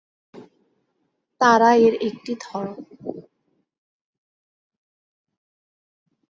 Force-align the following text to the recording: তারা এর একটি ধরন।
তারা 1.41 1.71
এর 1.77 1.93
একটি 2.01 2.33
ধরন। 2.41 2.77